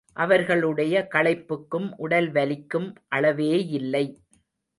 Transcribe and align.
அவர்களுடைய 0.13 1.07
களைப்புக்கும் 1.13 1.93
உடல் 1.97 2.31
வலிக்கும்.அளவேயில்லை. 2.31 4.05